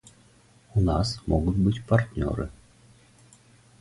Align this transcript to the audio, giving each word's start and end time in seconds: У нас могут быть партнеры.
У 0.73 0.81
нас 0.81 1.21
могут 1.27 1.57
быть 1.57 1.85
партнеры. 1.85 2.49